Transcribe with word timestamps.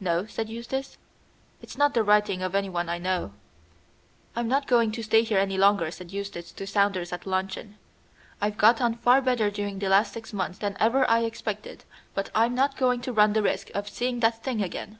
"No," 0.00 0.24
said 0.24 0.48
Eustace; 0.48 0.96
"it's 1.60 1.76
not 1.76 1.92
the 1.92 2.02
writing 2.02 2.40
of 2.40 2.54
anyone 2.54 2.88
I 2.88 2.96
know." 2.96 3.34
"I'm 4.34 4.48
not 4.48 4.66
going 4.66 4.92
to 4.92 5.02
stay 5.02 5.22
here 5.22 5.36
any 5.38 5.58
longer," 5.58 5.90
said 5.90 6.10
Eustace 6.10 6.52
to 6.52 6.66
Saunders 6.66 7.12
at 7.12 7.26
luncheon. 7.26 7.76
"I've 8.40 8.56
got 8.56 8.80
on 8.80 8.94
far 8.94 9.20
better 9.20 9.50
during 9.50 9.78
the 9.78 9.90
last 9.90 10.14
six 10.14 10.32
months 10.32 10.56
than 10.56 10.74
ever 10.80 11.06
I 11.06 11.20
expected, 11.24 11.84
but 12.14 12.30
I'm 12.34 12.54
not 12.54 12.78
going 12.78 13.02
to 13.02 13.12
run 13.12 13.34
the 13.34 13.42
risk 13.42 13.68
of 13.74 13.90
seeing 13.90 14.20
that 14.20 14.42
thing 14.42 14.62
again. 14.62 14.96